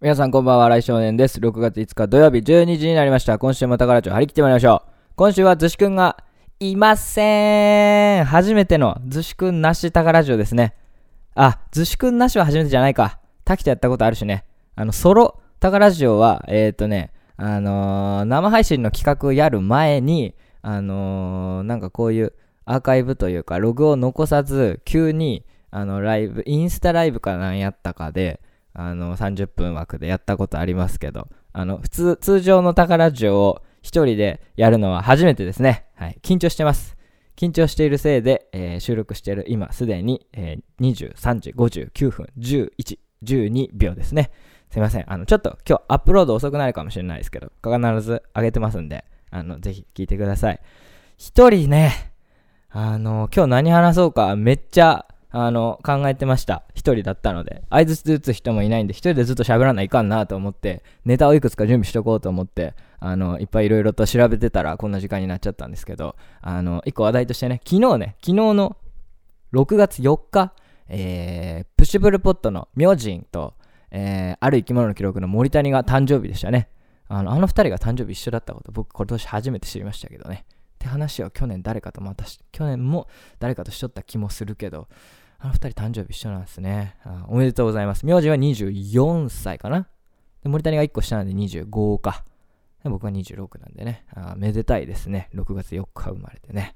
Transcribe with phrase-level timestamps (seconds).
[0.00, 1.40] 皆さんこんばんは、来少年です。
[1.40, 3.36] 6月5日土曜日12時になりました。
[3.36, 4.92] 今週も宝町張り切ってまいりましょう。
[5.16, 6.16] 今週はずしくんが
[6.60, 8.24] いません。
[8.24, 10.76] 初めてのずしくんなし宝町ですね。
[11.34, 13.18] あ、ずしくんなしは初めてじゃないか。
[13.44, 14.44] 滝とやったことあるしね。
[14.76, 22.34] あの、ソロ宝町は、えっ、ー、とね、あのー、生配信の企画やる前に、あのー、なんかこういう
[22.66, 28.38] アーカイブというか、ログを残さず、急に、あの、ライブ、インスタライブかなんやったかで、
[28.74, 35.86] あの、30分枠でやったことありますけど、あの、普通、通常の宝城を一人でやるのは初めてですね。
[35.94, 36.18] はい。
[36.22, 36.96] 緊張してます。
[37.36, 44.30] 緊張しているせいで、えー、収録している今すでに、えー、23時59分11、12秒ですね。
[44.70, 45.04] すいません。
[45.10, 50.60] あの、ちょっと今日アップロード遅くなるかもしれないですけど、必ず上げてますんで、あの、ぜひ聞いてください。
[51.16, 52.12] 一人ね、
[52.70, 56.64] あの、今日何話そうかめっちゃあの、考えてました。
[56.78, 57.62] 一人だったので。
[57.68, 68.76] 合図打つ人もいないんで、一人でずっと喋らないかんなと思って、ネタをいくつか準備しとこうと思って、あの、いっぱいいろいろと調べてたら、こんな時間になっちゃったんですけど、あの、一個話題としてね、昨日ね、昨日の
[69.52, 70.52] 6月4日、
[70.88, 73.54] えー、プッシュブルポットの明神と、
[73.90, 76.68] えー、ある生き物の記録の森谷が誕生日でしたね。
[77.08, 80.44] あの、あの二人が誕生日一緒だったこと、僕今年初めて知りましたけどね。
[80.48, 83.08] って話を去年誰かとまた去年も
[83.40, 84.88] 誰かとしとった気もするけど、
[85.40, 86.96] あの二人誕生日一緒なんですね。
[87.28, 88.04] おめでとうございます。
[88.04, 89.88] 名字は24歳かな。
[90.42, 92.24] 森谷が1個下なんで25か。
[92.82, 94.04] 僕は26なんでね。
[94.36, 95.30] めでたいですね。
[95.34, 96.74] 6月4日生まれてね。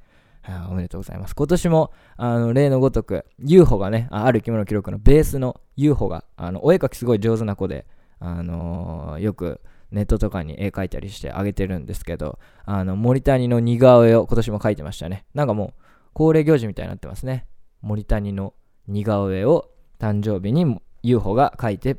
[0.71, 1.35] おめでとうございます。
[1.35, 7.87] 今年も、あの、例のごとく、UFO がね、ある生き物記録のベースの UFO が、あの、お絵描きすごい上手な子で、
[8.21, 15.25] あのー、よくネットとかに絵描いたりしてあげてるんですけど、あの、森谷の似顔絵を今年も描いてましたね。
[15.35, 17.47] なんかもう、恒例行事みたいになってますね。
[17.83, 18.55] 森谷の
[18.87, 21.97] 似顔絵を誕生日に UFO が描いて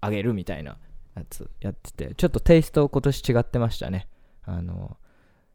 [0.00, 0.78] あげるみたいな
[1.16, 4.08] やつやってて、ちょっとテイスト今年違ってましたね。
[4.42, 4.96] あの、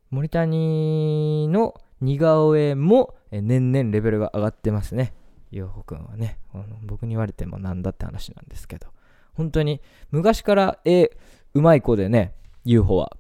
[0.10, 5.14] 森谷の似顔絵も年々レベルが上がってますね。
[5.52, 6.40] UFO くんはね。
[6.84, 8.88] 僕に言われてもなんだって話なんですけど。
[9.34, 9.82] 本当に
[10.12, 11.12] 昔から絵
[11.54, 13.18] うまい子でね、UFO は。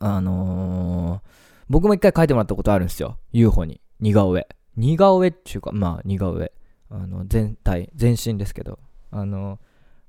[0.00, 1.30] あのー、
[1.68, 3.18] 僕も一回描いてもらったことあるんですよ。
[3.32, 3.80] UFO に。
[4.00, 4.46] 似顔絵。
[4.76, 6.52] 似顔絵っていうか、まあ似顔絵。
[6.90, 8.78] あの、全体、全身ですけど。
[9.10, 9.58] あの、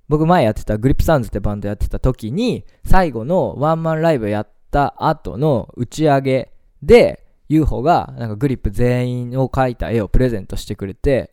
[0.07, 6.51] 僕前やってたグリップサウンズってバンドやってた時に、最後のワンマンライブやった後の打ち上げ
[6.83, 11.31] で、UFO がなんかグリップ全員を描いた絵をプレゼントしてくれて、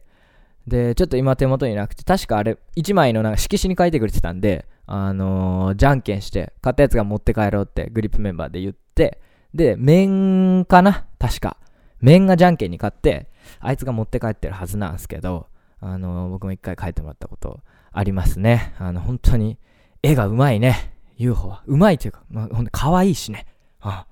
[0.66, 9.20] で、ちょっと今手元になくて、確かあれ、1枚のなんか色紙に書いてくれてたんで、あのー、じゃんけんして、買ったやつが持って帰ろうってグリップメンバーで言って、
[9.54, 11.06] で、面かな？
[11.19, 11.56] 確か。
[12.02, 13.30] 面がじゃんけんに勝って、
[13.60, 15.46] あいつが持って帰ってるはずなんですけど、
[15.80, 17.60] あの、僕も一回書いてもらったこと
[17.92, 18.74] ありますね。
[18.78, 19.58] あの、本当に、
[20.02, 20.94] 絵がうまいね。
[21.16, 21.62] UFO は。
[21.66, 23.46] うまいというか、まあ、ほんと可愛いしね。
[23.80, 24.06] あ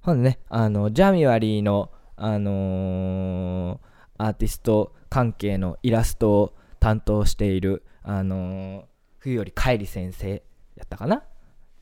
[0.00, 3.78] ほんでね、あの、ジャミワリーの、あのー、
[4.18, 8.84] アーティスト関係のイラストを担当している、あのー、
[9.18, 10.42] 冬より帰り先生
[10.76, 11.22] やったかな？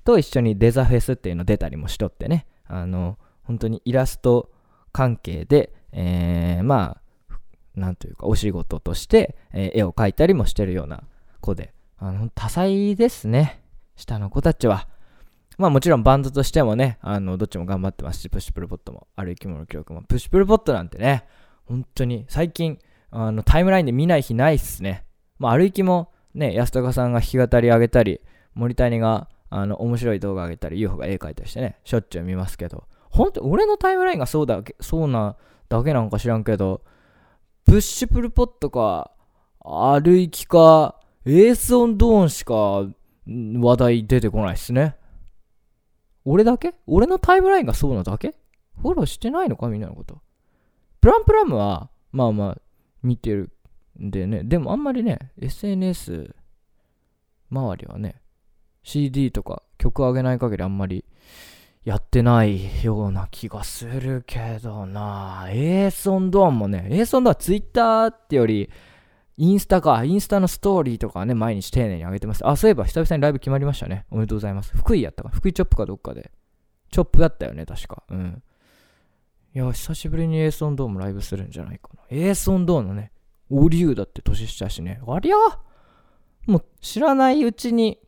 [0.05, 4.51] と一緒にデザフェスっていうの出たりもしとってね、あの、本当にイラスト
[4.99, 6.99] 関係で、えー、ま
[7.31, 7.39] あ、
[7.77, 11.05] なんというか、お仕事として、えー、絵を描いたりもしてるような
[11.41, 13.63] 子で、あの、多彩ですね。
[13.95, 14.89] 下の子たちは。
[15.57, 21.25] まあもちろんバンドとしてもね、あの、どっちも頑張ってますし、プッシュプルポットも、ある生き物記録も、プッシュプルポットなんてね、
[21.67, 22.81] 本当に最近、
[23.13, 25.05] あの、タイムラインで見ない日ないっすね。
[25.39, 28.21] まあ、歩きもね、安高さんが弾き語り上げたり、
[28.55, 35.37] 森谷が、あの、面白い動画上げたり、UFO が絵描いたりしてね、しょっちゅう見ますけど、本当俺のタイムラインがそうだけ、そうな
[35.69, 36.83] だけなんか知らんけど、
[37.65, 39.13] プッシュプルポットか、
[39.61, 42.87] 歩きか、エースオンドーンしか
[43.27, 44.97] 話題出てこないっすね。
[46.25, 46.75] 俺だけ？
[46.87, 48.35] 俺のタイムラインがそうなだけ？
[48.81, 50.21] フォローしてないのかみんなのこと。
[51.01, 52.59] プランプラムは、まあまあ、
[53.03, 53.51] 見てる
[54.01, 54.43] んでね。
[54.45, 56.35] でもあんまりね、SNS
[57.51, 58.21] 周りはね、
[58.83, 61.05] CD とか曲上げない限りあんまり
[61.85, 68.71] やってないような気がするけどなエーソンドアンもね、エーソンドアンツイッターってより、
[69.37, 72.47] インスタか、インスタのストーリーとかね、毎日丁寧に上げてます。
[72.47, 74.05] あ、そういえば久々にライブ決まりましたね。
[74.11, 74.77] おめでとうございます。
[74.77, 76.33] 福井やったか福井チョップかどっかで。
[76.91, 78.03] チョップだったよね、確か。
[78.11, 78.43] うん。
[79.55, 82.01] いや、久しぶりにエーソンドームライブするんじゃないかな。
[82.11, 83.13] エーソンドームのね、
[83.51, 85.01] オリューだって年下しね。
[85.07, 85.37] ありゃ
[86.47, 87.99] もう知らないうちに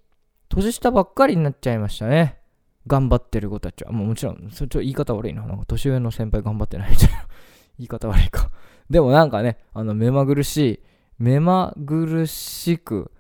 [0.49, 2.40] 年下ばっかりになっちゃいましたね。
[2.87, 3.93] 頑張ってる子たちは。
[3.93, 5.43] もうもちろん、それちょ言い方悪いな。
[5.43, 7.27] なんか年上の先輩頑張ってないみたいな。
[7.79, 8.51] 言い方悪いか。
[8.91, 10.81] でもなんかね、あの、目まぐるしい、
[11.19, 13.13] 目まぐるしく、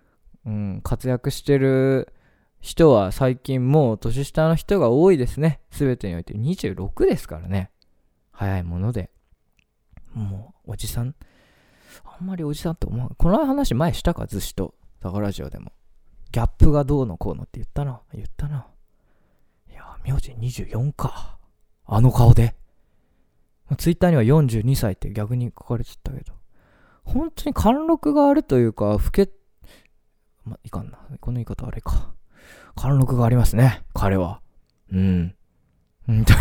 [0.46, 2.12] うん、活躍してる
[2.60, 5.60] 人は最近もう年下の人が多いですね。
[5.70, 6.34] すべてにおいて。
[6.34, 7.70] 26ですからね。
[8.32, 9.10] 早いもので。
[10.14, 11.14] もう、おじさん。
[12.04, 13.14] あんまりおじさんって思う。
[13.16, 14.74] この話前したか、ずしと。
[15.00, 15.72] 宝ラジオでも。
[16.32, 18.00] ギャップがどうのこうのって言ったな。
[18.14, 18.66] 言ったな。
[20.05, 21.38] 名字24か。
[21.87, 22.55] あの顔で。
[23.79, 26.32] ツイッターには42歳って逆に書かれてたけど。
[27.05, 29.31] 本当に貫禄があるというか、老け、
[30.44, 30.99] ま、いかんな。
[31.20, 32.12] この言い方悪いか。
[32.76, 34.41] 貫禄がありますね、彼は。
[34.93, 35.35] うん。
[36.06, 36.38] 本当に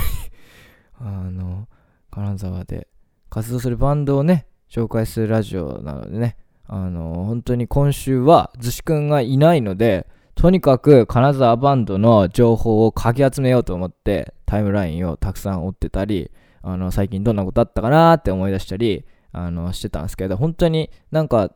[0.99, 1.67] あの、
[2.11, 2.87] 金沢で
[3.29, 10.07] 活動するバンドをね、紹介するラジオなのでね、あの、本当に今週は、ずしくんがいないので、
[10.39, 16.31] とにかく金沢バンドの情報をかき集めようと思って、タイムラインをたくさん追ってたり、
[16.61, 19.03] あの、最近どんなことあったかなって思い出したり、
[19.33, 21.51] あの、してたんですけど、本当になんか、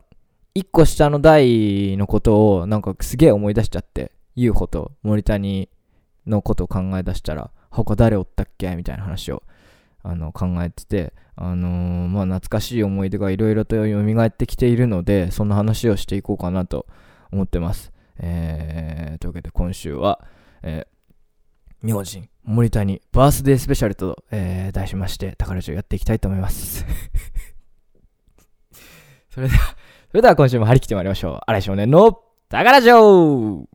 [0.53, 5.69] 一個下の代のことをなんかすげえ思い出しちゃって、ユーホと森谷
[6.27, 9.44] のことを考え出したら、他誰おったっけみたいな話を
[10.03, 16.85] あの考えてて、あのー、まあ、懐かしい思い出がいろいろと蘇ってきているので、そんな話をしていこうかなと
[17.31, 17.93] 思ってます。
[18.19, 20.24] えー、というわけで今週は、
[20.62, 26.86] えー、明神、森谷、バースデースペシャルと、えー、題しまして、宝城やっていきたいと思います。
[29.30, 29.75] それでは、
[30.10, 31.39] それでは今週も張り切ってまいりましょう。
[31.48, 33.68] 荒井少年の宝城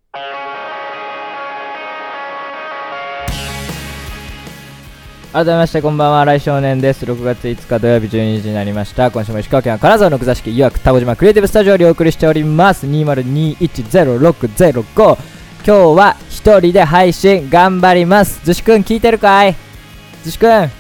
[5.31, 7.05] 改めましてこんばんは来少年です。
[7.05, 9.11] 6月5日土曜日12時になりました。
[9.11, 12.87] 今週も石川県金沢の草敷いわく田子島クリエイティブスタジオでお送りしております。
[12.87, 15.17] 20210605今
[15.65, 18.43] 日は一人で配信頑張ります。
[18.43, 19.55] ずしくん聞いてるかい？
[20.25, 20.71] ずしくん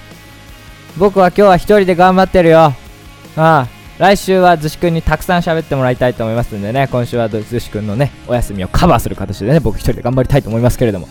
[0.96, 2.58] 僕は今日は一人で頑張ってるよ。
[2.58, 2.74] あ
[3.36, 3.68] あ。
[3.98, 6.88] 来週はずしくんにたくさん喋ってもらいたいと思いますんでね。
[6.90, 11.06] 今週はずしくんのねお休みをカバーする形でね僕一人で頑張りたいと思いますけれども。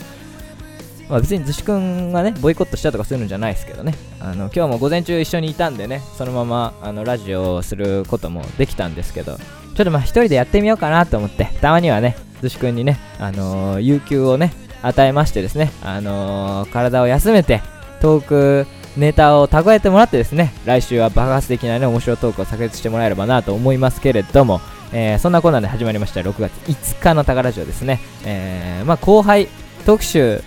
[1.10, 14.52] まあ、別にずしくんがね、ボイコットしたとかそういうのじゃないですけどね、あの今日も午前中一緒にいたんでね、そのままあのラジオをすることもできたんですけど、ちょっとまあ一人でやってみようかなと思って、たまにはね、ずしくんにね、あのー、有給をね、
[14.82, 17.62] 与えましてですね、あのー、体を休めて、
[18.02, 18.68] トーク
[18.98, 24.60] ネタを蓄えてもらってですね、来週は爆発的なね、面白いトークを炸裂してもらえればなと思いますけれども、
[24.92, 29.50] えー、そんなコーナーで始まりました6月5日の宝ラジオですね、えー、まあ後輩
[29.86, 30.42] 特集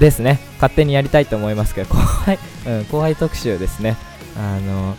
[0.00, 0.38] ですね。
[0.54, 3.96] 勝手にやりたいと思いますけど、後輩、うん、後輩特集ですね。
[4.36, 4.96] あの、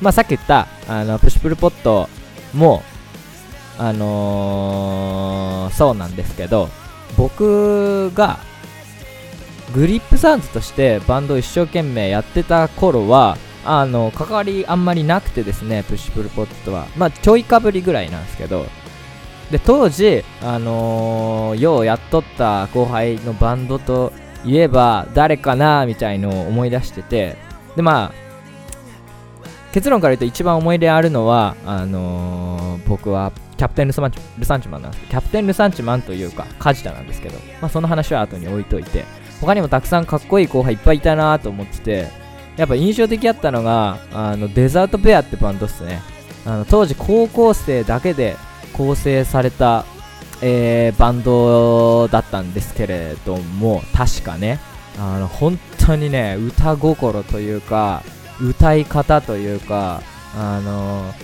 [0.00, 2.08] まあ、さっき言った、あの、プシュプルポット
[2.52, 2.82] も、
[3.78, 6.68] あのー、そうなんですけど、
[7.16, 8.38] 僕が、
[9.74, 16.86] グリップサウンズとしてバンドを一生懸命やってた頃は、あの、関わりあんまりなくてですね、プッシュプルポットは。
[16.96, 18.66] まあ、ちょいかぶりぐらいなんですけど、
[19.50, 24.12] で当時、あのー、ようやっとった後輩のバンドと
[24.44, 27.36] いえば誰かなみたいのを思い出してて
[27.76, 28.24] でまあ
[29.72, 35.00] 結論から言うと一番思い出あるのはあのー、僕はキャプテンルサンチルサンチマンなんです。
[35.00, 39.04] けどキャプテンルサンチマンというか梶田なんですけど、まあ、その話は後に置いといて
[39.40, 42.08] 他にもたくさんかっこいい後輩いっぱいいたなと思ってて
[42.56, 46.00] やっぱ印象的だったのがあのデザートベアってバンドっすね。
[46.46, 48.36] あの当時高校生だけで
[48.76, 49.84] 構成された、
[50.42, 54.60] えー、バンドだったんですけれども、確かね、
[54.98, 58.02] あの、本当にね、歌心というか、
[58.42, 60.02] 歌い方というか、
[60.36, 61.14] あの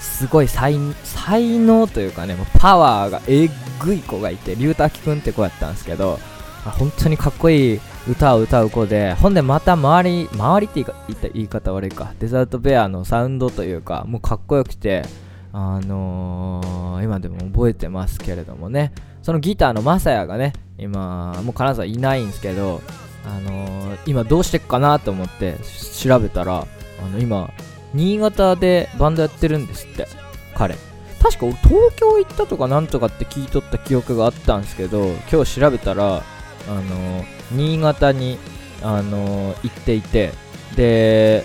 [0.00, 6.18] すごい才能というかねもう、パワーがえぐい子がいて、竜滝くんって子やったんですけど、
[6.64, 15.04] 本当にかっこいい歌を歌う子で、ほんでまた周り、周りって言い方悪いか、デザートベアのサウンドというか、もうかっこよくて、
[15.52, 18.92] あのー、今でも覚えてますけれどもね、
[19.22, 22.80] そのギターのマサヤがね、今、もう金沢いないんですけど、
[23.24, 25.56] あのー、今どうしてっかなと思って
[25.98, 26.66] 調べたら、
[27.02, 27.52] あの、今、
[27.92, 30.06] 新潟でバンドやってるんですって、
[30.54, 30.76] 彼。
[31.22, 36.20] 確か俺東京行ったとかなんとかって聞いとった記憶があったんですけど、今日調べたら、あ
[36.68, 38.38] のー、新潟に、
[38.82, 40.32] あの行っていて、
[40.76, 41.44] で、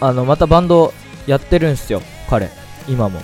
[0.00, 0.92] あの、またバンド
[1.26, 2.50] やってるんすよ、彼。
[2.88, 3.20] 今も。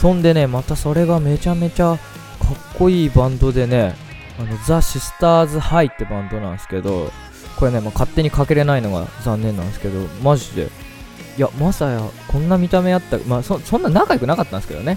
[0.00, 1.98] そんでね、またそれがめちゃめちゃ
[2.38, 3.94] かっこいいバンドでね、
[4.38, 7.12] あの、ザ・シスターズ・ハイってバンドなんですけど、
[7.56, 10.70] これね、まあ、勝手にかけれないのが残念なんですけど、マジで、
[11.36, 14.96] いや、まさや、こんな見た目あった、まあ、そ、そんな仲良くなかったんですけどね。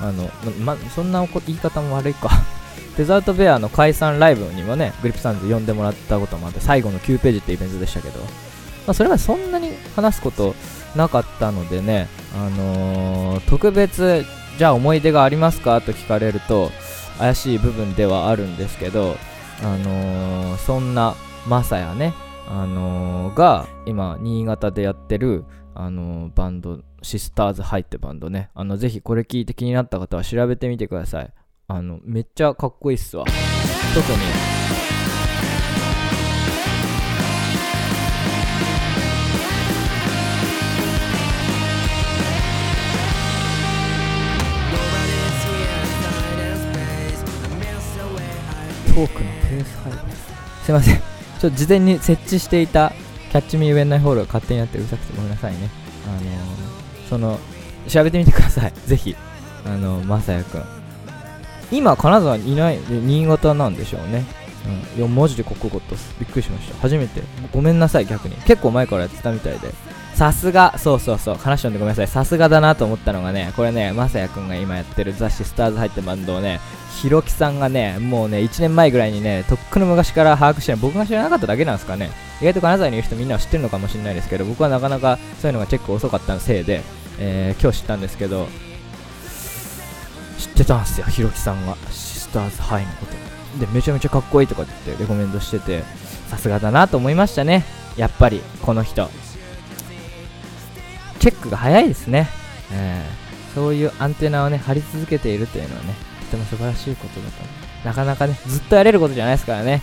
[0.00, 0.30] あの、
[0.60, 2.30] ま、そんな言い方も悪いか。
[2.96, 8.26] デザートベアの解散ライブにもね、グリップサンズ呼んでもらったこともあって、最後の9ページってイベントでしたけど、ま
[8.92, 10.54] あ、それはそんなに話すこと
[10.94, 12.06] なかったのでね、
[12.36, 14.24] あのー、特別
[14.56, 15.80] じゃあ思い出がありますか？
[15.80, 16.70] と聞かれると
[17.18, 19.16] 怪しい部分ではあるんですけど
[19.62, 21.14] あのー、そんな
[21.46, 22.14] マサヤね
[22.48, 25.44] あのー、が今新潟でやってる
[25.74, 31.32] あのー、バンドシスターズハイってバンドねあのぜひこれ聞いて気になった方は調べてみてください。
[31.66, 33.24] あのめっちゃかっこいいっすわ。
[33.94, 34.18] 特に
[50.64, 50.96] すいません。
[50.96, 52.92] ちょっと事前に設置していた
[53.30, 55.68] キャッチミーウェンナイホールが勝手になってうるさくてごめんなさいね。
[56.06, 57.38] あのー、その
[57.86, 58.72] 調べてみてください。
[58.86, 59.14] ぜひ。
[59.66, 60.64] あのまさやくん。
[61.70, 64.24] 今金沢にいない新潟なんでしょうね。
[64.96, 66.76] うん、いやマジでかっこよかったっすびっくりしました。
[66.80, 67.20] 初めて。
[67.52, 68.36] ごめんなさい逆に。
[68.46, 69.68] 結構前からやってたみたいで。
[70.14, 76.60] さすがそうそうそう話しんでごめんなさいさすがだなと思ったのがねこれねまさやくんが今やってる雑誌スターズ入ってバンドをね
[76.94, 82.10] ひろきさんがね、もうね、1年前ぐらいにね、とっくの昔から把握してない、僕が知らなかっただけなんですかね。
[82.40, 86.82] 意外と金沢にいる人みんなは知ってるのかもしれないですけど、僕はなかなかそういうのがチェック遅かったせいで、
[87.18, 88.46] えー、今日知ったんですけど、
[90.38, 91.76] 知ってたんですよ、ひろきさんが。
[91.90, 93.12] シスターズハイのこと。
[93.60, 95.82] で、めちゃめちゃかっこいいとかって言ってレコメンドしてて、
[96.28, 97.64] さすがだなと思いましたね。
[97.96, 99.10] やっぱり、この人。
[101.24, 102.28] チェックが早いですね。
[102.70, 105.94] えー、そういうアンテナをね、張り続けているというのはね
[106.30, 109.82] と、ても素晴らしいことだとなかなかねずっとやれることじゃないですからね。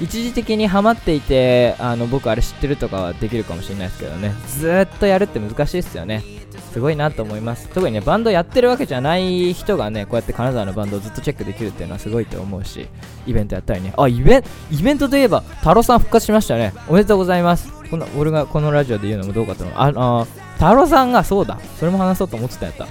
[0.00, 4.32] 一時的にハマっていてあの僕あれ知ってるとかはできるかもしれないですけどね。
[4.48, 6.24] ずっとやるって難しいですよね。
[6.72, 7.68] すごいなと思います。
[7.68, 12.88] 特にねバンドやってるわけじゃない人がねこうやって金沢のバンドをずっとチェックできるっていうのはすごいと思うし
[13.26, 13.94] イベントやったりね。
[13.96, 16.72] あイベンイベントといえば太郎さん復活しましたね。
[16.88, 17.72] おめでとうございます。
[17.88, 19.76] この俺がこのラジオで言うのもどうかと思う。
[19.76, 20.26] ああ
[20.64, 22.86] 太郎さんがそうだそれも話そうと思ってたやった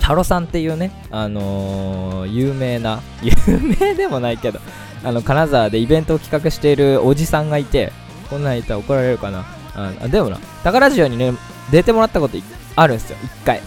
[0.00, 3.32] タロさんっていうね、あのー、有名な、 有
[3.80, 4.58] 名でもないけど、
[5.04, 7.92] あの、金沢でイベントを企画しているおじさんがいて、
[8.28, 9.44] こんなん言ったら怒られるかな。
[9.76, 11.32] あでもな、宝ジオにね、
[11.70, 12.36] 出てもらったこと
[12.74, 13.60] あるんですよ、1回。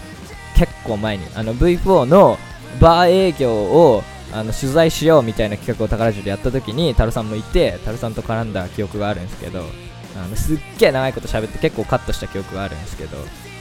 [0.54, 1.24] 結構前に。
[1.34, 2.38] あの、V4 の
[2.80, 4.04] バー営業を、
[4.34, 9.64] あの取材しようみたいな企画を宝ジオでやった時にタロさんもいてタロさんと絡んだ記憶があるんですけど
[10.16, 13.16] あのすっげえ長いこと喋って結構カットした記憶があるんですけど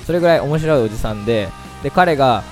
[0.05, 1.49] それぐらい面白いおじさんで
[1.83, 2.43] で彼が、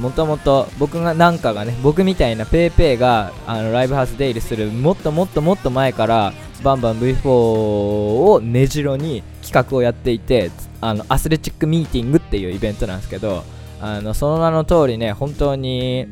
[0.00, 10.50] もともと僕がなんかがね僕みたいな PayPay があのライブハウス出入りするもっともっともっと前からバンバン V4 を根城に企画をやっていて
[10.82, 13.44] あのアスレチックミーティングっていうイベントなんですけど
[13.80, 16.06] あのその名の通りね本当に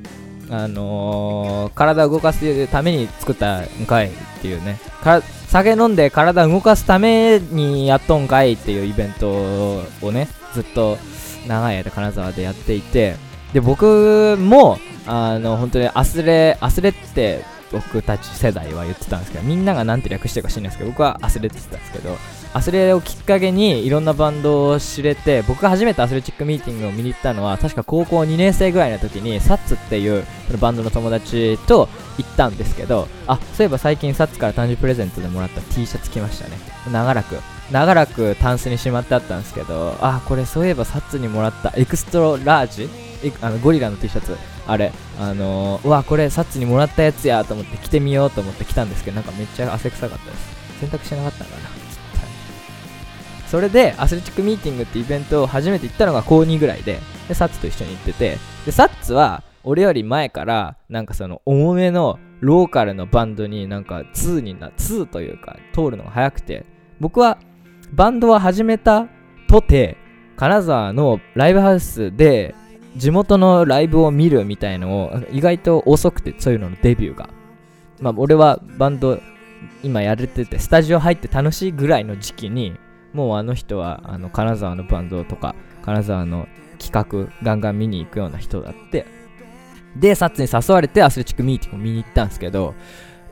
[0.49, 4.80] あのー、体を動かすために作ったんかいっていうね。
[5.50, 9.28] 酒飲んで体動かすためにやっとんかいっていうイベント
[10.00, 10.97] をねずっと
[11.49, 13.16] 長い間金沢でやっていて
[13.52, 22.16] で僕もあの本当にアスレアスレって僕たち世代は言ってたんですけどみんながなんて略してるか知んないですけど僕はアスレって言ってたんですけど
[22.52, 31.88] アスレをきっかけにいろんなバンドを知れて僕が初めてアスレチックミーティングを見に行ったのは確か高校2年生ぐらいの時にサッツっていうそのバンドの友達と
[32.19, 36.57] 行ったんですけどあそういえば最近サッツから誕生日プレゼントでもらった T シャツ着ましたね。
[36.92, 37.37] 長らく
[37.71, 42.88] 長らくタンスにしまってあったんですけどあこれそういえばサッツにもらったエクストラージ
[43.40, 44.37] あのゴリラの T シャツ？
[44.66, 50.61] あれあのー、うわこれサッツにもらったやつやと思って着てみようと思って着たんですけどなんかめっちゃ汗臭かったです。
[50.80, 51.80] 洗濯してなかったのかな。
[53.50, 66.64] それでアスレチックミーティングってイベントを初めて行ったのが高2ぐらいででサッツと一緒に行っててでサッツは俺より前からなんかその重めのローカルのバンドになんか2にな2というか通るのが早くて
[67.00, 67.38] 僕は
[67.92, 69.09] バンドは始めた
[69.49, 69.97] とて、
[70.37, 72.54] 金沢のライブハウスで
[72.97, 77.28] 地元のライブを見るみたいのを意外と遅くてそういうののデビューが。
[78.00, 79.19] まあ俺はバンド
[79.83, 82.78] 今やれててスタジオ入って楽しいぐらいの時期に
[83.12, 86.47] もうあの人はあの金沢のバンドとか金沢の
[86.79, 89.07] 企画ガンガン見に行くような人だって。
[89.97, 92.75] でサッツに誘われてアスレチックミーティングを見に行ったんですけど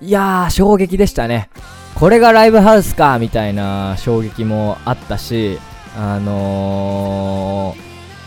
[0.01, 1.51] いやー衝撃でしたね。
[1.95, 5.59] これがライブハウスかみたいな衝撃もあったし
[5.97, 7.75] あの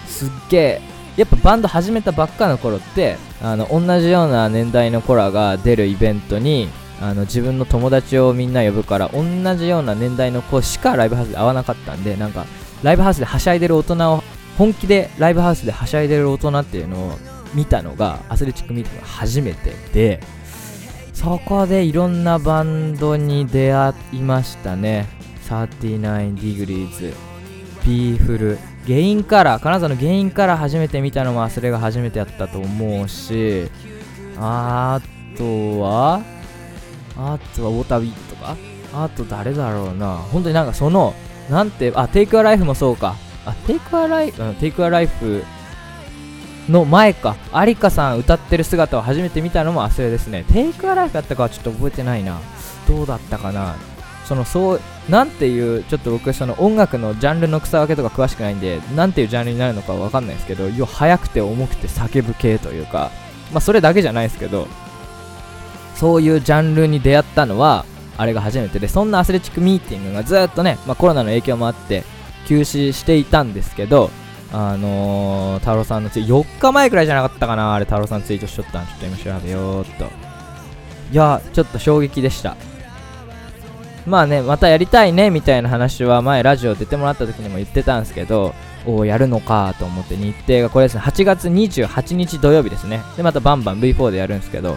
[0.05, 0.81] ー、すっげえ
[1.17, 6.69] やっぱバンド始めたばっかの頃ってあの同じような年代の子らが出るイベントに
[7.01, 9.23] あの自分の友達をみんな呼ぶから同
[9.55, 12.45] じような年代の子しかライブハウスで会わなかったんでなんか
[12.83, 14.23] ライブハウスではしゃいでる大人を
[14.57, 17.17] 本気でライブハウスではしゃいでる大人っていうのを
[17.53, 20.19] 見たのがアスレチックミーティング初めてで
[21.13, 25.07] そこでいろんなバンドに出会いましたね。
[25.47, 27.13] 39 Degrees、
[27.85, 33.69] ビーフル、原因から金沢の原因から初めて見たのもそれが初めてやったと思うし
[34.37, 35.01] あ
[35.37, 35.43] と
[35.79, 36.21] は
[37.17, 38.55] あとはウォータービートとか
[38.93, 40.17] あと誰だろうな？
[40.17, 41.13] 本当になんかその
[41.49, 43.15] なんてあテイクアライフもそうか。
[43.45, 45.43] あテイクアライフ、うん、テイクアライフ
[46.69, 47.35] の前か。
[47.53, 50.45] 有香さん歌ってる姿を初めて見たのもそれですね。
[50.51, 52.39] テイクアライフだったかはちょっと覚えてないな。
[52.87, 53.75] どうだったかな？
[54.25, 63.11] そのそうなんていうちょっと僕その音楽のジャンルの草分けとか詳しくないんでなんていうジャンルになるのかわかんないですけど要は速くて重くて叫ぶ系というか。
[63.51, 64.67] まあそれだけじゃないですけど。
[65.95, 67.85] そういうジャンルに出会ったのは
[68.17, 72.03] あれが初めてでそんなアスレチックミーティングがずっとね、まあ、コロナの影響もあって
[72.47, 74.09] 休止していたんですけど
[74.53, 78.85] あのー、太郎さんのツイ4日前くらいじゃなかったかなあれ太郎さんツイートしとったん。
[78.85, 80.05] ちょっと今調べようっと。
[81.11, 82.57] いやちょっと衝撃でした。
[84.05, 88.55] まあねまたやりたいねみたいな話は前ラジオ出てもらった時にも言ってたんですけど
[88.85, 91.01] おやるのかと思って日程がこれですね。
[91.01, 93.01] 8月28日土曜日ですね。
[93.15, 94.75] でまたバンバン V4 でやるんですけど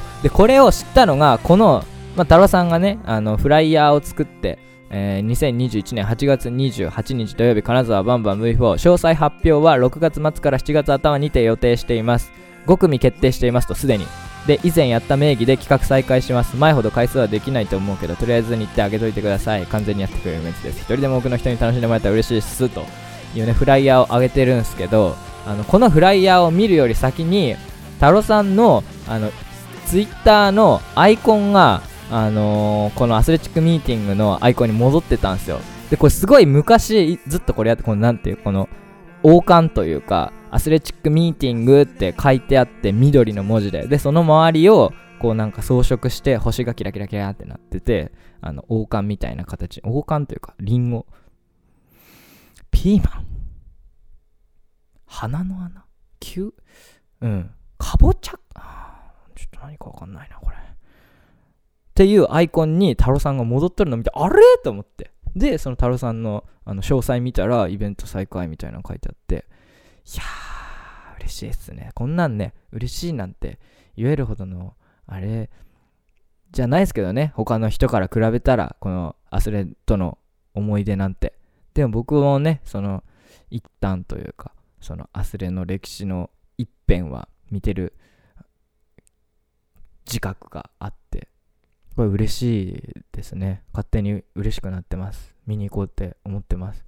[0.00, 1.84] そうでこれを知ったのがこの
[2.16, 4.58] まあ、太郎さんがね、あの、フライヤーを作って、
[4.90, 12.32] えー、2021年8月28日土曜日、金沢バンバン V4、詳細発表は6月末から7月頭にて予定しています。
[12.66, 14.06] 5組決定していますと、すでに。
[14.46, 16.56] で、以前やった名義で企画再開します。
[16.56, 19.66] 前ほど回数はできないと思うけど、とりあえず日程あげといてください。
[19.66, 20.78] 完全にやってくれるメンツです。
[20.78, 22.68] 一人でも多くの人に楽しんでもらえたら嬉しいっす。
[22.68, 22.84] と
[23.34, 27.56] いうね、フライヤーを上げてるんですけど、あの、このフライヤーを見るより先に、
[27.94, 29.32] 太郎さんの、あの、
[29.86, 35.60] ツイッターのアイコンが、あのー、このアスレチックミーティングのアイコンに戻ってたんですよ。
[35.90, 38.68] で、これすごい昔、ずっとこれやって、このなんていう、この
[39.22, 51.06] 王冠というか、アスレチックミーティングって書いてあって緑の文字で、で、その周りをこうなんか装飾して星がキラキラキラってなってて、あの王冠みたいな形、王冠というかリンゴ、
[52.70, 53.26] ピーマン、
[55.06, 55.86] 鼻の穴、
[56.20, 56.52] 球、
[57.22, 58.38] うん、かぼちゃ、
[59.60, 60.56] 何かわかんないな、これ。
[60.56, 60.60] っ
[61.94, 64.36] ていうアイコンに太郎さんが戻ってるの見て、あれ？
[64.62, 65.12] と思って。
[65.36, 69.46] で、その太郎さんのあの詳細見たら、イベント再開みたいなの書いてあって、
[70.06, 71.90] いやー、嬉しいっすね。
[71.94, 73.58] こんなんね、嬉しいなんて
[73.96, 74.74] 言えるほどの、
[75.06, 75.50] あれ、
[76.50, 80.18] じゃないですけどね、他の人から比べたら、このアスレットの
[80.54, 81.34] 思い出なんて。
[81.74, 83.02] でも僕もね、その、
[83.50, 87.94] 一旦というか、そのアスレの歴史の一辺は見てる
[90.06, 91.28] 自覚があって、
[91.90, 93.62] すごい嬉しいですね。
[93.72, 95.34] 勝手に嬉しくなってます。
[95.46, 96.84] 見に行こうって思ってます。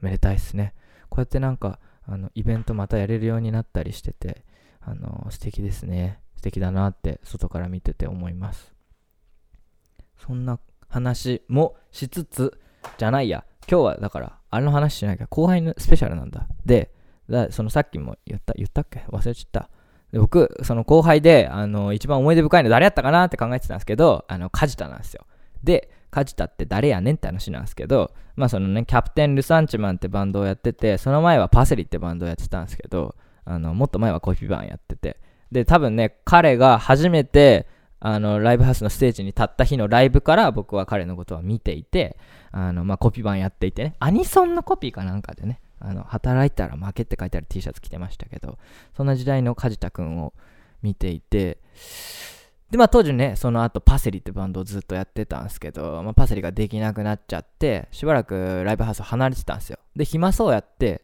[0.00, 0.74] めでたいっすね。
[1.08, 4.44] こうやってなんか、あの、イベントまたやれるようになったりしてて、
[4.80, 6.20] あの、素敵ですね。
[6.36, 8.72] 素敵だなって外から見てて思います。
[10.16, 12.60] そんな話もしつつ、
[12.96, 13.44] じゃないや。
[13.70, 16.46] 今日はだから、あれの話しなきゃ後輩のスペシャルなんだ。
[16.64, 16.94] で、
[17.28, 19.00] だそのさっきも言った、言ったっけ？
[19.08, 19.68] 忘れちゃった。
[20.12, 25.26] で僕、その後輩で、あの、一番思い出深いの誰やったかなって考えてたんですけど、あの、梶田なんですよ。
[25.62, 35.18] で、梶田って誰やねんって話なんですけど、まあそのね、キャプテン・ルサンチマンってバンドをやってて、その前はパセリってバンドをやってたんですけど、あの、もっと前はコピーバンやってて、
[35.52, 37.66] で、多分ね、彼が初めて、
[38.00, 42.16] あの、ライブハウスのステージに立った日のライブから僕は彼のことは見ていて、
[42.52, 48.58] あの、まあ、コピー版やっていてね、アニソンのコピーかなんかでね、あの、働いたら負けって書いてある T シャツ着てましたけど、
[48.96, 50.32] そんな時代の梶田くんを
[50.82, 51.58] 見ていて、
[52.70, 59.78] で、まあ当時ね、その後パセリってバンドをずっとやってたんですけど、まあ、パセリができなくなっちゃって、しばらくライブハウスを離れてたんですよ。
[59.96, 61.02] で、暇そうやって、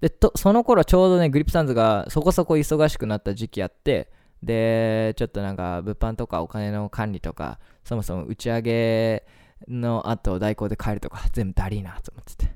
[0.00, 4.10] で、とその頃ちょうどね、グリップサンズがそこそこ忙しくなった時期やって、
[4.42, 9.24] で、ちょっとなんか物販とかお金の管理とか、そもそも打ち上げ
[9.68, 12.55] の後代行で帰るとか全部だりーなと思ってて。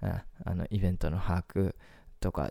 [0.00, 1.74] あのイベントの把握
[2.20, 2.50] とか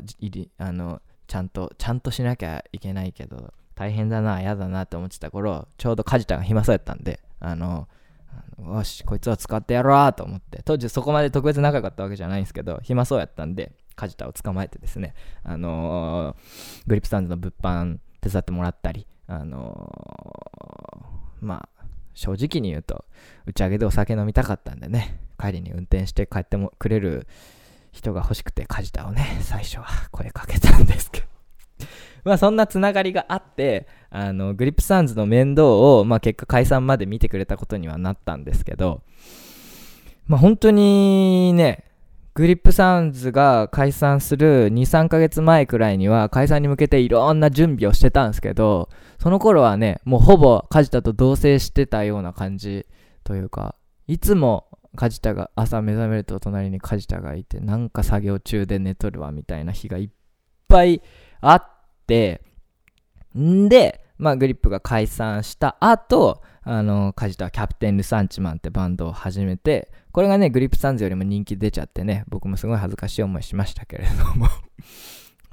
[0.58, 7.88] あのちゃんとちゃんとしなきゃいけないけど大変だな嫌だなって思ってた頃ちょうど梶田が暇そうやったんであの
[8.60, 21.74] よしこいつは使ってやろうと思って当時そこまで特別仲良かったわけじゃないんですけど暇そうやったんで梶田を捕まえてですねあのー、グリップサンズの物販手伝ってもらったりあのー、まあ
[22.15, 23.06] 正直に言うと
[23.45, 27.28] 打ち上げでお酒飲みたかったんでね帰りに運転して帰ってもくれる
[27.95, 31.28] 人が欲しくて梶田をね、最初は声かけたんですけど。
[32.25, 39.01] まあそんなつながりがあって、あの、グリップサンズの面倒を、まあ結果解散まで見てくれたことにはなったんですけど、
[40.28, 41.86] まあ本当にね、
[42.36, 48.89] グリップサウンズが解散する2、3ヶ月前くらいには解散に向けていろんな準備をしてたんですけど、
[49.21, 52.86] その頃はね、もうほぼ梶田と同棲してたような感じ
[53.24, 53.76] というか、
[54.08, 60.10] いつも梶田が朝目覚めると隣に梶田がいてなんか作業中で寝とるわみたいな日がいっ
[60.67, 61.02] ぱい
[61.41, 61.63] あっ
[62.08, 62.41] て
[63.38, 74.47] んでまあグリップが解散した後あの梶田はキャプテン・ルサンチマンってバンドを始めてこれがねグリップサンズよりも人気出ちゃってね僕もすごい恥ずかしい思いしましたけれども。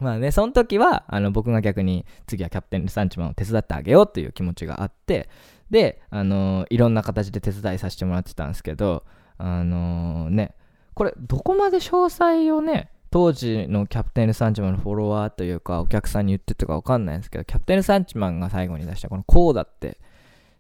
[0.01, 5.29] まあね、その時は、あの、僕が逆に次はキャプテン・ルサンチマンを手伝ってあげようという気持ちがあって、
[5.71, 9.05] で、あのいろんな形で手伝いさせてもらってたんですけど、
[9.39, 10.57] あの、ね、
[10.95, 19.99] これ、どこまで詳細をね、当時のキャプテン・ルサンチマンのフォロワーというか、お客さんに言ってたかわかんないんですけど、キャプテン・ルサンチマンが最後に出したこのコーダって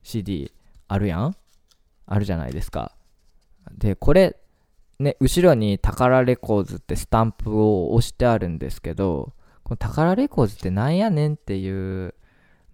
[0.03, 0.53] CD
[0.89, 1.37] あるやん？
[2.07, 2.93] あるじゃないですか。
[3.79, 4.37] で、これ、
[4.99, 12.15] ね、後ろに宝レコーズってスタンプを押してあるんですけど、この宝レコーズってなんやねんっていう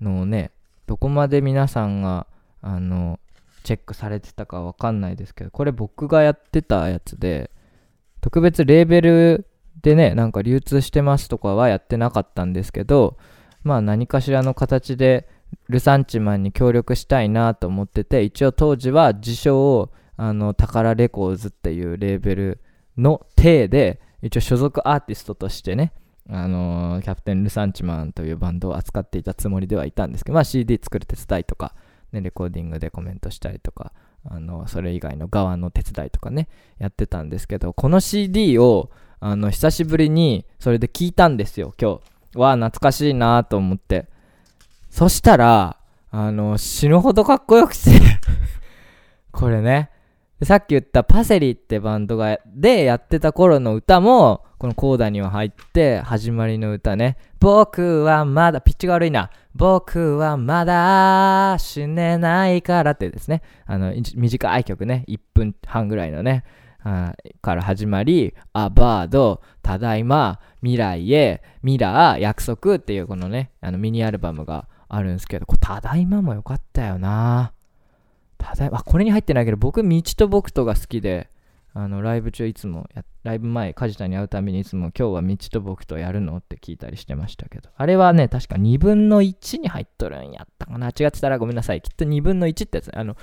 [0.00, 0.50] のをね、
[0.86, 2.26] どこまで皆さんが、
[2.60, 3.20] あの、
[3.62, 7.50] チェックされてたかわかんないですけど、これ僕がやってたやつで、
[8.20, 9.46] 特別レーベル
[9.82, 13.16] でね、なんか流通してますとかはやってなかったんですけど、
[13.62, 15.28] まあ何かしらの形で
[15.68, 22.60] ルサンチマンに協力したいなと思ってて、一応当時は自称あの、宝レコーズっていうレーベル
[22.98, 25.92] の体で、一応所属アーティストとしてね、
[26.28, 31.74] あのー、キャプテン・ルサンチマンというバンドを扱っていたつもりではいたんですけど、まあ、CD 作る手伝いとか、
[32.10, 33.92] ね、レコーディングでコメントしたりとか、
[34.24, 42.00] あのそれ以外の側の手伝いとかね、やってたんですけど、この CD を、あの、久しぶりにそれで聞いたんですよ、今
[42.34, 42.38] 日。
[42.38, 44.08] わあ、懐かしいなと思って。
[44.98, 45.76] そしたら、
[46.10, 47.78] あの、死ぬほどかっこよくて。
[49.30, 49.90] これね、
[50.42, 63.42] さっき言ったパセリってバンドがでやってた頃の歌もこのコーダには入って始まりの歌ね僕はまだピッチが悪いな僕はまだ死ねないからってですね。
[63.66, 65.04] あの短い曲ね。
[65.06, 66.42] 1分半ぐらいのね。
[67.40, 77.52] から始まり、アバード、ただいま、未来へ、ミラー、約束っていうこのね、あのミニアルバムがあるんですけど、ただいまもよかったよな
[78.38, 81.28] ただあ、これに入ってないけど、僕、道と僕とが好きで、
[81.74, 82.88] あの、ライブ中いつも
[83.22, 90.88] ライブ前、梶田に会うたびにいつも今日は道と僕とやるのって聞いたりしてましたけど、あれはね、確か2分の1に入っとるんやったかな。
[90.88, 91.82] 違ってたらごめんなさい。
[91.82, 93.16] きっと2分の1ってやつ、あの、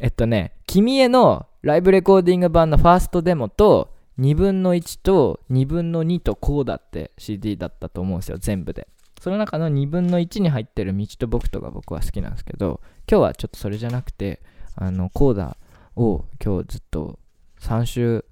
[0.00, 8.88] えっとね、君へのライブレコーディング版のファーストデモと、2分の1と2分の2とこうだって CD だったと思うんですよ、全部で。
[9.22, 14.42] その中の2分の1に入ってる道と僕とが僕は好きなんですけど、今日はちょっとそれじゃなくて、
[14.74, 15.56] あの、コーダ
[15.94, 17.20] を今日ずっと
[17.60, 18.24] 3週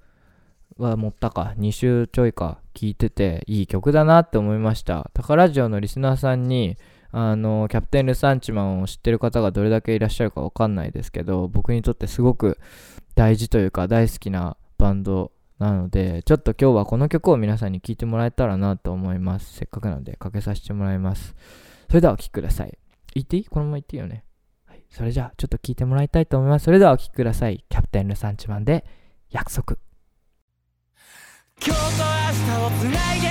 [0.78, 5.08] は持ったか、2週ちょいか聞いてて、いい曲だなって思いました。
[5.14, 6.76] タカラジオのリスナーさんに、
[7.12, 12.58] あの、キャプテン・ルサンチマンを知ってる方がどれだけいらっしゃるかわかんないですけど、僕にとってすごく
[13.14, 19.52] 大事というか大好きなバンドなので、ちょっと今日はこの曲を皆さんに聴いてもらえたらなと思います。
[19.52, 21.36] せっかくなのでかけさせてもらいます。
[21.88, 22.78] それではお聴きください。
[23.14, 23.44] 言っていい？
[23.44, 24.24] このまま言っていいよね。
[24.66, 24.82] はい。
[24.88, 26.64] それじゃあちょっと聴いてもらいたいと思います。
[26.64, 27.62] それではお聴きください。
[27.68, 28.86] キャプテンルサンチマンで
[29.28, 29.76] 約束。
[31.62, 33.28] 今日と明日をつないで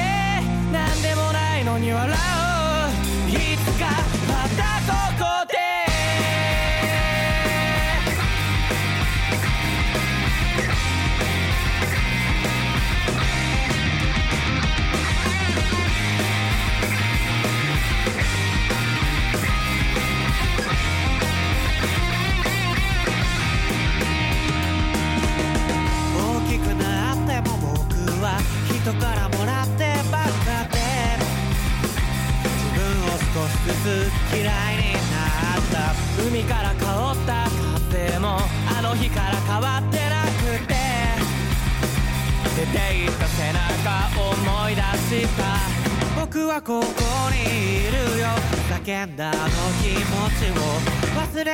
[0.72, 3.88] 何でもないのに笑おういつか
[4.28, 5.59] またここ人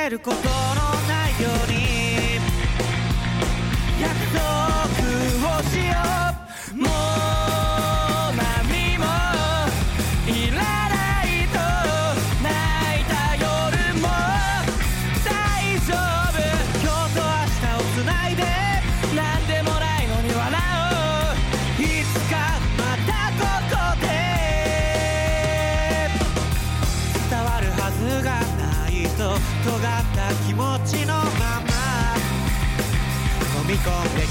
[0.06, 0.75] れること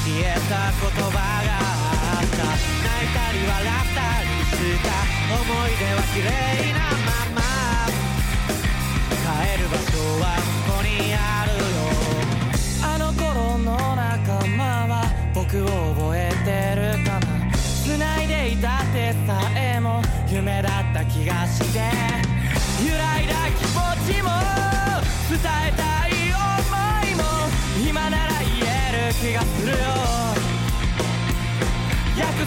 [0.05, 1.57] 消えた言葉が
[2.21, 4.93] 泣いたり笑ったりした。
[5.33, 6.29] 思い出は綺麗
[6.73, 6.94] な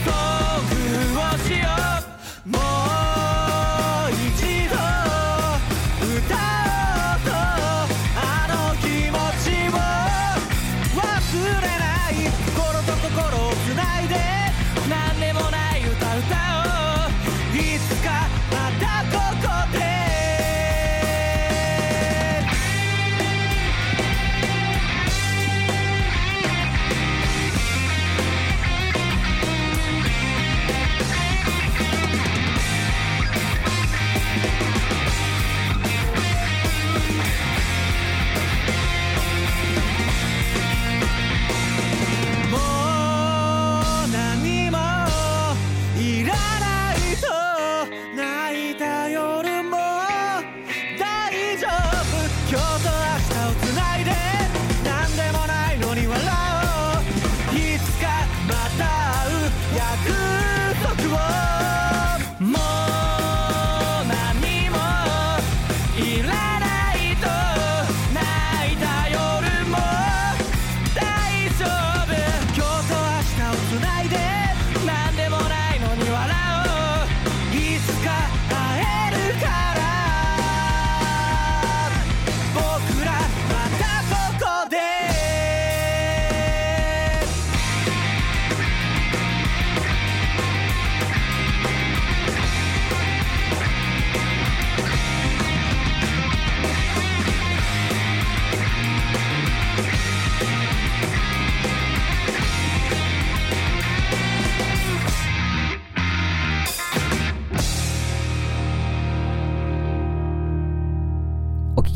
[0.08, 0.37] call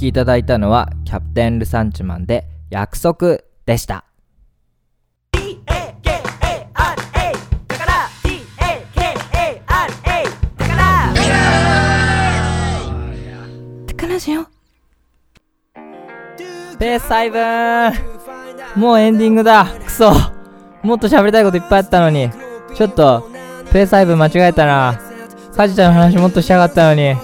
[0.02, 4.04] きいただいたのはキャプテン・ルサンチマンで約束でした。
[16.78, 17.92] ペース配分。
[18.74, 19.66] もうエンディングだ。
[19.84, 20.12] クソ
[20.82, 22.28] もっと喋りたいこといっぱいあったのに。
[22.74, 23.30] ちょっと
[23.72, 25.00] ペース配分間違えたな。
[25.54, 27.14] カジちゃんの話もっとしたかったのに。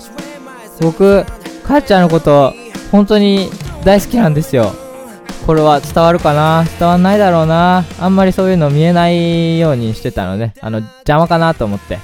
[0.81, 1.25] 僕
[1.67, 2.55] カジちゃんのこと
[2.91, 3.51] 本当に
[3.85, 4.73] 大好きなんですよ。
[5.47, 6.65] これは伝わるかな？
[6.79, 7.85] 伝わんないだろうな？
[7.99, 11.99] あんまりそういうの見えないようにしてたのであの邪魔かなと思って。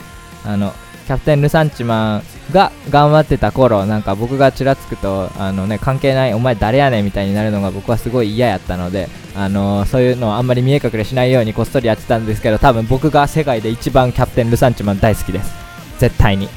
[0.46, 0.72] あの
[1.06, 15.52] キャプテン・ルサンチマンが頑張ってた頃なんか僕がちらつくとあの、ね、関係ないお前誰やねんみたいになるのが僕はすごい嫌やったので、あのそういうのをあんまり見え隠れしないようにこっそりやってたんですけど多分僕が世界で一番キャプテン・ルサンチマン大好きです。
[15.98, 16.48] 絶対に。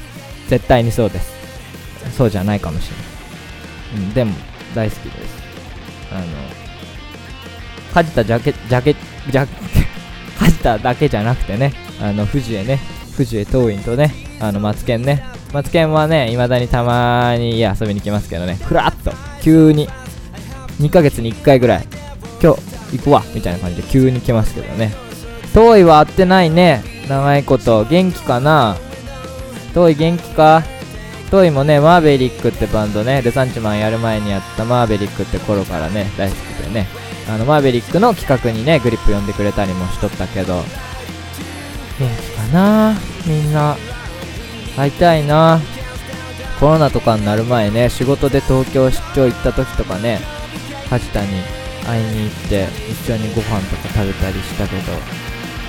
[0.48, 1.30] 絶対にそうです。
[2.16, 3.07] そうじゃないかもしれない。
[3.94, 4.34] うん、でも
[4.74, 5.38] 大好きです。
[6.12, 6.26] あの、
[7.92, 8.94] かじたジャケ、ジャケ、
[9.30, 9.52] ジャケ、
[10.38, 12.80] かじただけじゃなくてね、あの、富士へね、
[13.16, 19.88] 富士へ当院とね、あの、マツケンね、マツケンはね、未だにたまに遊びに来ますけどね、ふらっと、急に、
[20.80, 21.86] 2ヶ月に1回ぐらい、
[22.42, 22.60] 今日
[22.98, 24.92] 行くわ、みたいな感じで急に来ますけどね。
[25.54, 28.76] 遠いは会ってないね、長いこと、元気かな？
[29.74, 30.62] 遠い元気か？
[31.30, 36.86] トイもね、マーベリックってバンドね、ルサンチマンやる前にやったマーベリックって頃からね、大好きでね、
[37.28, 40.64] あの、マーベリックの企画にね、グリップ呼んでくれたりもしとったけど、
[41.98, 42.94] 元気かな？
[43.26, 43.76] みんな。
[44.76, 45.60] 会いたいな。
[46.60, 50.20] コロナとかになる前ね、仕事で東京出張行った時とかね、
[50.88, 51.28] 梶田に
[51.86, 54.92] 会いに行って、一緒にご飯とか食べたりしたけど、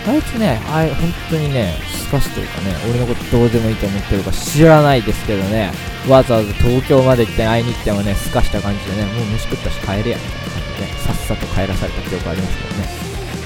[0.10, 5.72] あいつね、あい、本当にね、すかしというかね、俺のことどうでもいいと思ってるか知らないですけどね、
[6.10, 12.90] わざわざ東京まで行って会いに行ってもね、すかした感じでね、もう飯食ったし帰れや、みたいな感じで、さっさと帰らされた記憶ありますけどね。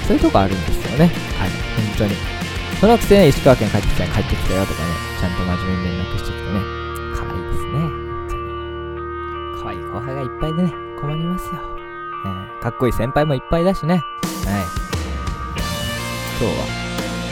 [0.08, 1.04] そういうとこあるんですよね。
[1.36, 2.16] はい、本当に。
[2.80, 4.88] そのくせね、石川県帰ってきたよ帰ってきたよとかね、
[5.20, 6.60] ちゃんと真面目に連絡してきてね、
[7.12, 9.62] 可愛いですね、本当に。
[9.62, 11.60] 可愛い後輩がいっぱいでね、困りますよ。
[12.24, 14.00] えー、かっこいい先輩もいっぱいだしね。
[14.46, 14.83] はい。
[16.40, 16.66] 今日は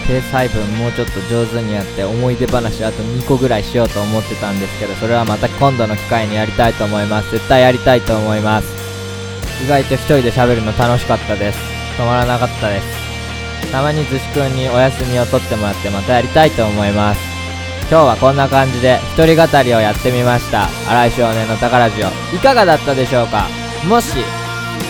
[0.06, 7.30] ペース配分もうちょっと上手にやって思い出話あと2個ぐらいしようと思ってたんですけどそれはまた今度の機会にやりたいと思います。
[7.30, 8.68] 絶対やりたいと思います。
[9.64, 11.58] 意外と1人で喋るの楽しかったです。
[11.96, 13.70] 止まらなかったです。
[13.70, 17.20] たまにずしくんにお休みを取ってもらってまたやりたいと思います。
[17.90, 20.68] 今日はこんな感じで一人語りをやってみました。
[20.88, 22.08] 荒井少年の宝ジオ。
[22.34, 23.46] いかがだったでしょうか？
[23.86, 24.14] もし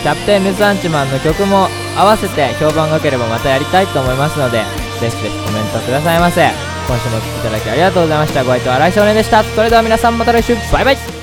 [0.03, 4.65] キャプテンルサンチマンの曲も合わせて評判が良ければまたやりたいと思いますので
[5.01, 6.49] ぜひぜひコメントくださいませ。
[6.89, 8.45] 今週もお聴きいただきありがとうございました。
[8.45, 10.55] ご愛聴荒井少年でしたそれでは皆さんまた来週。
[10.73, 11.22] バイバイ。